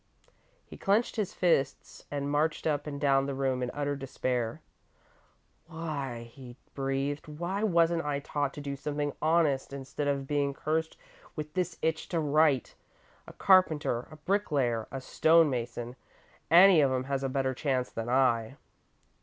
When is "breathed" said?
6.73-7.27